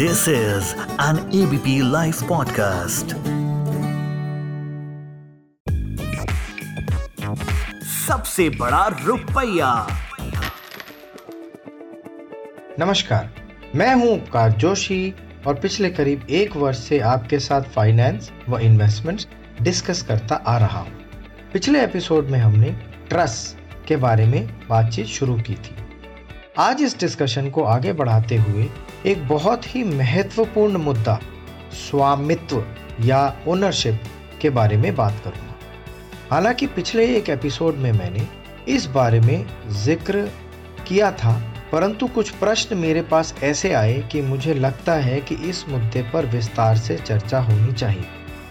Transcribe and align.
This 0.00 0.28
is 0.28 0.74
an 0.98 1.18
ABP 1.30 1.72
Life 1.82 2.20
podcast. 2.28 3.12
सबसे 7.84 8.48
बड़ा 8.48 8.86
रुपया। 9.04 9.86
नमस्कार, 12.78 13.30
मैं 13.74 13.94
हूँ 13.94 14.14
उपकार 14.14 14.52
जोशी 14.52 15.14
और 15.46 15.54
पिछले 15.54 15.90
करीब 15.90 16.26
एक 16.30 16.56
वर्ष 16.56 16.78
से 16.78 17.00
आपके 17.00 17.38
साथ 17.38 17.62
फाइनेंस 17.62 18.32
व 18.48 18.58
इन्वेस्टमेंट्स 18.58 19.28
डिस्कस 19.62 20.02
करता 20.02 20.34
आ 20.34 20.58
रहा 20.58 20.80
हूँ। 20.80 20.92
पिछले 21.52 21.84
एपिसोड 21.84 22.24
में 22.26 22.38
हमने 22.38 22.70
ट्रस्ट 23.08 23.86
के 23.86 23.96
बारे 23.96 24.26
में 24.26 24.68
बातचीत 24.68 25.06
शुरू 25.06 25.34
की 25.34 25.54
थी। 25.54 25.89
आज 26.54 26.80
इस 26.82 26.98
डिस्कशन 26.98 27.48
को 27.50 27.62
आगे 27.62 27.92
बढ़ाते 27.92 28.36
हुए 28.36 28.66
एक 29.06 29.26
बहुत 29.28 29.74
ही 29.74 29.82
महत्वपूर्ण 29.84 30.76
मुद्दा, 30.76 31.18
स्वामित्व 31.72 32.64
या 33.00 33.20
ओनरशिप 33.48 34.00
के 34.40 34.50
बारे 34.50 34.76
में 34.76 34.94
बात 34.96 35.20
करूँगा। 35.24 35.54
हालाँकि 36.30 36.66
पिछले 36.66 37.06
एक 37.16 37.30
एपिसोड 37.30 37.76
में 37.76 37.92
मैंने 37.92 38.26
इस 38.68 38.86
बारे 38.86 39.20
में 39.20 39.46
ज़िक्र 39.74 40.26
किया 40.88 41.12
था, 41.12 41.38
परंतु 41.72 42.06
कुछ 42.08 42.30
प्रश्न 42.32 42.78
मेरे 42.78 43.02
पास 43.02 43.34
ऐसे 43.42 43.72
आए 43.74 43.98
कि 44.12 44.22
मुझे 44.22 44.54
लगता 44.54 44.94
है 44.94 45.20
कि 45.20 45.34
इस 45.50 45.64
मुद्दे 45.68 46.02
पर 46.02 46.26
विस्तार 46.26 46.76
से 46.78 46.98
चर्चा 46.98 47.40
होनी 47.40 47.72
चाहिए। 47.72 48.04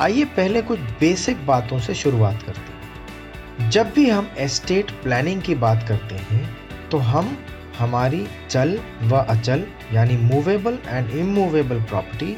आइए 0.00 0.24
पहले 0.26 0.62
कुछ 0.62 0.80
बेसिक 1.00 1.46
बातों 1.46 1.78
से 1.78 1.94
शुरुआत 1.94 2.42
करते 2.42 2.60
हैं। 2.60 3.70
जब 3.70 3.92
भी 3.92 4.08
हम 4.10 4.30
एस्टेट 4.38 4.90
प्लानिंग 5.02 5.42
की 5.42 5.54
बात 5.56 5.88
करते 5.88 6.14
हैं 6.14 6.56
तो 6.90 6.98
हम 6.98 7.36
हमारी 7.78 8.26
चल 8.50 8.78
व 9.02 9.16
अचल, 9.18 9.64
यानी 9.92 10.16
मूवेबल 10.16 10.78
एंड 10.86 11.10
इमूवेबल 11.10 11.80
प्रॉपर्टी 11.80 12.36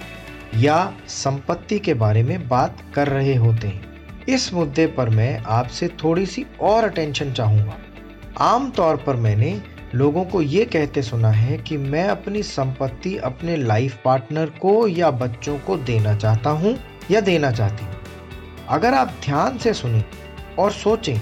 या 0.55 0.93
संपत्ति 1.09 1.79
के 1.79 1.95
बारे 1.95 2.23
में 2.23 2.49
बात 2.49 2.83
कर 2.95 3.09
रहे 3.09 3.35
होते 3.35 3.69
हैं। 3.69 4.25
इस 4.29 4.53
मुद्दे 4.55 4.87
पर 4.87 5.09
मैं 5.09 5.39
आपसे 5.39 5.89
थोड़ी 6.05 6.27
सी 6.27 6.47
और 6.61 6.85
अटेंशन 6.85 7.33
चाहूँगा। 7.33 7.77
आमतौर 8.45 8.97
पर 8.97 9.17
मैंने 9.17 9.61
लोगों 9.95 10.25
को 10.25 10.43
ये 10.43 10.65
कहते 10.65 11.03
सुना 11.03 11.31
है 11.31 11.59
कि 11.59 11.77
मैं 11.77 12.09
अपनी 12.09 12.43
संपत्ति 12.43 13.17
अपने 13.17 13.57
लाइफ 13.57 13.99
पार्टनर 14.05 14.47
को 14.61 14.87
या 14.89 15.11
बच्चों 15.11 15.59
को 15.59 15.77
देना 15.77 16.17
चाहता 16.17 16.51
हूँ 16.51 16.77
या 17.11 17.21
देना 17.21 17.51
चाहती 17.51 17.85
हूँ। 17.85 17.95
अगर 18.69 18.95
आप 18.95 19.13
ध्यान 19.25 19.59
से 19.59 19.73
सुने 19.73 20.05
और 20.59 20.73
सोचें 20.73 21.19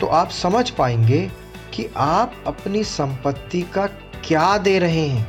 तो 0.00 0.06
आप 0.06 0.30
समझ 0.30 0.70
पाएँगे 0.70 1.30
कि 1.78 1.86
आप 1.96 2.32
अपनी 2.46 2.82
संपत्ति 2.84 3.60
का 3.62 3.86
क्या 4.24 4.58
दे 4.58 4.78
रहे 4.78 5.06
हैं? 5.06 5.26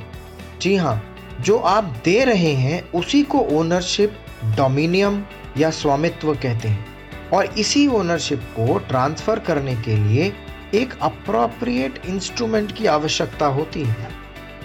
जी 0.62 0.76
हाँ 0.76 1.16
जो 1.42 1.58
आप 1.58 1.84
दे 2.06 2.24
रहे 2.26 2.54
हैं, 2.54 2.92
उसी 2.92 3.24
को 3.24 3.40
ओनरशिप 3.40 4.16
डोमिनियम 4.58 5.24
या 5.58 5.70
स्वामित्व 5.70 6.34
कहते 6.34 6.68
हैं। 6.68 6.86
और 7.30 7.46
इसी 7.46 7.88
ओनरशिप 7.88 8.40
को 8.56 8.78
ट्रांसफ़र 8.80 9.40
करने 9.40 9.76
के 9.76 9.96
लिए 9.96 10.34
एक 10.74 10.98
अप्रोप्रिएट 11.02 12.02
इंस्ट्रूमेंट 12.06 12.72
की 12.72 12.86
आवश्यकता 12.86 13.46
होती 13.46 13.84
है। 13.84 14.10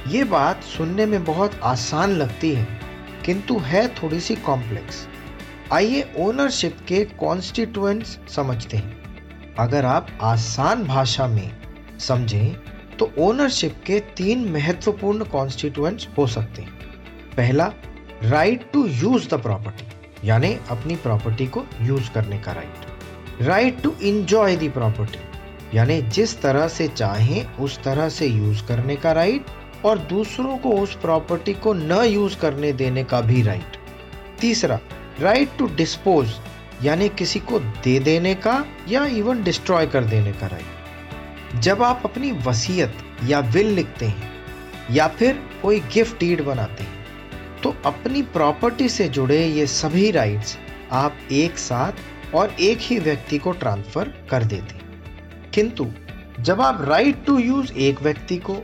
ये 0.08 0.24
बात 0.24 0.62
सुनने 0.62 1.06
में 1.06 1.24
बहुत 1.24 1.60
आसान 1.62 2.10
लगती 2.10 2.52
है, 2.52 2.66
किंतु 3.24 3.58
है 3.58 3.86
थोड़ी 3.94 4.20
सी 4.20 4.36
कॉम्प्लेक्स 4.36 5.06
आइए 5.72 6.08
ओनरशिप 6.18 6.76
के 6.88 7.04
कॉन्स्टिट्यूएंट्स 7.04 8.18
समझते 8.28 8.76
हैं। 8.76 9.02
अगर 9.58 9.84
आप 9.84 10.08
आसान 10.22 10.84
भाषा 10.84 11.26
में 11.26 11.63
समझें 11.98 12.54
तो 12.98 13.10
ओनरशिप 13.18 13.76
के 13.86 13.98
तीन 14.16 14.48
महत्वपूर्ण 14.50 15.24
कॉन्स्टिट्यूएंट्स 15.24 16.08
हो 16.18 16.26
सकते 16.26 16.62
हैं। 16.62 16.72
पहला 17.36 17.72
right 18.22 18.70
to 18.72 18.86
use 18.86 19.28
the 19.28 19.40
property 19.42 20.28
यानी 20.28 20.52
अपनी 20.70 20.96
प्रॉपर्टी 20.96 21.46
को 21.46 21.64
यूज़ 21.82 22.10
करने 22.10 22.38
का 22.38 22.52
right 22.52 23.42
right 23.42 23.82
to 23.82 23.94
enjoy 24.02 24.56
the 24.56 24.70
property 24.70 25.76
यानी 25.76 26.00
जिस 26.02 26.40
तरह 26.42 26.68
से 26.68 26.88
चाहें, 26.88 27.56
उस 27.56 27.82
तरह 27.82 28.08
से 28.08 28.26
यूज़ 28.26 28.64
करने 28.66 28.96
का 28.96 29.12
राइट 29.12 29.46
और 29.84 29.98
दूसरों 29.98 30.56
को 30.58 30.70
उस 30.70 30.94
प्रॉपर्टी 30.94 31.54
को 31.54 31.72
न 31.72 32.04
यूज़ 32.04 32.36
करने 32.38 32.72
देने 32.72 33.04
का 33.04 33.20
भी 33.20 33.42
राइट 33.42 33.76
तीसरा 34.40 34.78
राइट 35.20 35.56
टू 35.58 35.66
डिस्पोज 35.76 36.34
यानी 36.82 37.08
किसी 37.08 37.40
को 37.40 37.58
दे 37.58 37.98
देने 37.98 38.34
का 38.34 38.64
या 38.88 39.04
इवन 39.06 39.42
डिस्ट्रॉय 39.42 39.86
कर 39.86 40.04
देने 40.04 40.32
का 40.32 40.46
राइट 40.46 40.73
जब 41.60 41.82
आप 41.82 42.02
अपनी 42.04 42.30
वसीयत 42.46 42.98
या 43.24 43.40
विल 43.40 43.66
लिखते 43.66 44.06
हैं, 44.06 44.32
या 44.90 45.06
फिर 45.08 45.38
कोई 45.62 45.80
गिफ्ट 45.94 46.18
डीड 46.20 46.42
बनाते 46.44 46.84
हैं 46.84 47.02
तो 47.62 47.74
अपनी 47.86 48.22
प्रॉपर्टी 48.32 48.88
से 48.88 49.08
जुड़े 49.08 49.44
ये 49.46 49.66
सभी 49.66 50.10
राइट्स 50.10 50.56
आप 50.92 51.18
एक 51.32 51.58
साथ 51.58 52.34
और 52.34 52.54
एक 52.60 52.78
ही 52.80 52.98
व्यक्ति 52.98 53.38
को 53.38 53.52
ट्रांसफ़र 53.52 54.12
कर 54.30 54.44
देते 54.44 54.80
किंतु 55.54 55.86
जब 56.40 56.60
आप 56.60 56.84
राइट 56.88 57.24
टू 57.24 57.38
यूज़ 57.38 57.72
एक 57.72 58.02
व्यक्ति 58.02 58.36
को, 58.36 58.56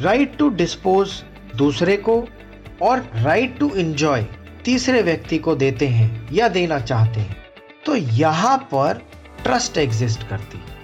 राइट 0.00 0.36
टू 0.36 0.48
डिस्पोज 0.50 1.22
दूसरे 1.56 1.96
को 1.96 2.24
और 2.82 3.08
राइट 3.14 3.58
टू 3.58 3.70
इंजॉय 3.70 4.26
तीसरे 4.64 5.02
व्यक्ति 5.02 5.38
को 5.38 5.54
देते 5.54 5.88
हैं 5.88 6.28
या 6.32 6.48
देना 6.48 6.80
चाहते 6.80 7.20
हैं 7.20 7.36
तो 7.86 7.96
यहाँ 7.96 8.56
पर 8.72 9.02
ट्रस्ट 9.44 9.78
एग्जिस्ट 9.78 10.28
करती 10.28 10.58
है। 10.58 10.80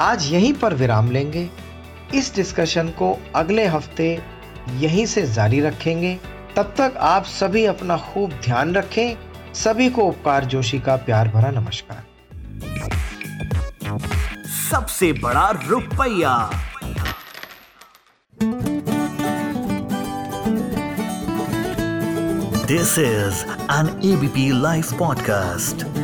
आज 0.00 0.32
यहीं 0.32 0.52
पर 0.52 0.74
विराम 0.74 1.10
लेंगे। 1.10 1.50
इस 2.14 2.34
डिस्कशन 2.34 2.88
को 2.88 3.22
अगले 3.36 3.66
हफ़्ते 3.66 4.22
यहीं 4.70 5.06
से 5.06 5.22
जारी 5.32 5.60
रखेंगे। 5.60 6.18
तब 6.56 6.74
तक 6.78 6.94
आप 6.96 7.24
सभी 7.24 7.64
अपना 7.66 7.96
खूब 7.96 8.30
ध्यान 8.30 8.74
रखें। 8.74 9.16
सभी 9.54 9.90
को 9.90 10.02
उपकार 10.02 10.44
जोशी 10.44 10.80
का 10.80 10.96
प्यार 10.96 11.28
भरा 11.28 11.50
नमस्कार। 11.50 12.02
सबसे 14.70 15.12
बड़ा 15.12 15.50
रुपया। 15.66 16.50
This 22.66 22.98
is 22.98 23.44
an 23.72 24.00
ABP 24.04 24.62
live 24.62 24.84
podcast 24.98 25.99